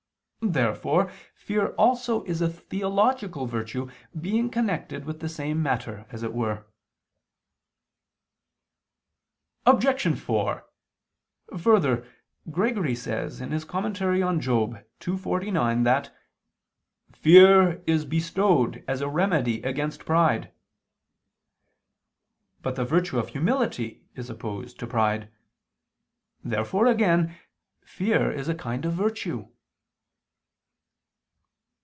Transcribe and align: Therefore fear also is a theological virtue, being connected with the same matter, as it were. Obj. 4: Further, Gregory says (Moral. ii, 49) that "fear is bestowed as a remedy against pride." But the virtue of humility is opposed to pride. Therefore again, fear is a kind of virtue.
Therefore 0.43 1.11
fear 1.35 1.67
also 1.75 2.23
is 2.23 2.41
a 2.41 2.49
theological 2.49 3.45
virtue, 3.45 3.91
being 4.19 4.49
connected 4.49 5.05
with 5.05 5.19
the 5.19 5.29
same 5.29 5.61
matter, 5.61 6.07
as 6.09 6.23
it 6.23 6.33
were. 6.33 6.65
Obj. 9.67 10.17
4: 10.19 10.65
Further, 11.59 12.07
Gregory 12.49 12.95
says 12.95 13.39
(Moral. 13.39 14.39
ii, 14.39 15.17
49) 15.19 15.83
that 15.83 16.17
"fear 17.11 17.83
is 17.85 18.03
bestowed 18.05 18.83
as 18.87 19.01
a 19.01 19.07
remedy 19.07 19.61
against 19.61 20.05
pride." 20.07 20.51
But 22.63 22.75
the 22.75 22.83
virtue 22.83 23.19
of 23.19 23.29
humility 23.29 24.07
is 24.15 24.27
opposed 24.27 24.79
to 24.79 24.87
pride. 24.87 25.31
Therefore 26.43 26.87
again, 26.87 27.35
fear 27.85 28.31
is 28.31 28.49
a 28.49 28.55
kind 28.55 28.85
of 28.85 28.93
virtue. 28.93 29.47